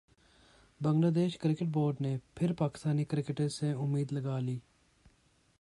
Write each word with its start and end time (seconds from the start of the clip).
بنگلہ 0.81 1.09
دیش 1.09 1.37
cricket 1.37 1.67
board 1.73 2.01
نے 2.01 2.15
پھر 2.35 2.53
پاکستانی 2.53 3.03
کرکٹرز 3.03 3.53
سے 3.53 3.71
امید 3.73 4.11
لگا 4.11 4.39
لی 4.39 4.57